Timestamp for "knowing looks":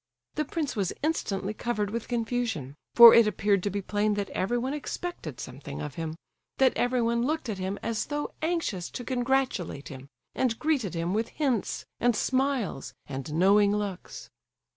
13.35-14.31